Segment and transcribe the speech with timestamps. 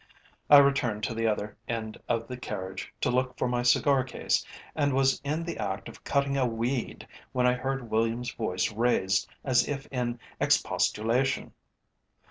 [0.49, 4.43] I returned to the other end of the carriage to look for my cigar case
[4.73, 9.29] and was in the act of cutting a weed when I heard Williams' voice raised
[9.43, 11.53] as if in expostulation.